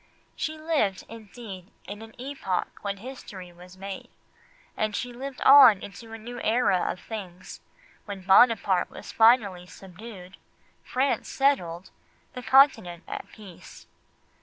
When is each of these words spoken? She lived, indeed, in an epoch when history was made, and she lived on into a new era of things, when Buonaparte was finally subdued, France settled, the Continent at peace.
She 0.35 0.57
lived, 0.57 1.03
indeed, 1.09 1.69
in 1.87 2.01
an 2.01 2.15
epoch 2.19 2.69
when 2.81 2.97
history 2.97 3.53
was 3.53 3.77
made, 3.77 4.09
and 4.75 4.95
she 4.95 5.13
lived 5.13 5.39
on 5.41 5.83
into 5.83 6.11
a 6.11 6.17
new 6.17 6.41
era 6.41 6.91
of 6.91 6.99
things, 6.99 7.61
when 8.05 8.21
Buonaparte 8.23 8.89
was 8.89 9.11
finally 9.11 9.67
subdued, 9.67 10.37
France 10.83 11.27
settled, 11.29 11.91
the 12.33 12.41
Continent 12.41 13.03
at 13.07 13.27
peace. 13.31 13.85